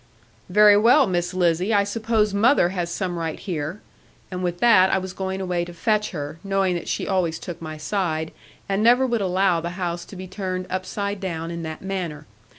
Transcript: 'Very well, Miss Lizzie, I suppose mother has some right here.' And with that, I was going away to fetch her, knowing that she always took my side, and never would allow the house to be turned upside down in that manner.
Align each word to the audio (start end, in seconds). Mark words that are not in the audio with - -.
'Very 0.49 0.75
well, 0.75 1.05
Miss 1.05 1.31
Lizzie, 1.31 1.75
I 1.75 1.83
suppose 1.83 2.33
mother 2.33 2.69
has 2.69 2.89
some 2.89 3.19
right 3.19 3.39
here.' 3.39 3.81
And 4.31 4.41
with 4.43 4.57
that, 4.59 4.89
I 4.89 4.97
was 4.97 5.13
going 5.13 5.39
away 5.39 5.63
to 5.63 5.73
fetch 5.75 6.09
her, 6.09 6.39
knowing 6.43 6.73
that 6.73 6.87
she 6.87 7.07
always 7.07 7.37
took 7.37 7.61
my 7.61 7.77
side, 7.77 8.31
and 8.67 8.81
never 8.81 9.05
would 9.05 9.21
allow 9.21 9.61
the 9.61 9.77
house 9.77 10.03
to 10.05 10.15
be 10.15 10.25
turned 10.25 10.65
upside 10.71 11.19
down 11.19 11.51
in 11.51 11.61
that 11.61 11.83
manner. 11.83 12.25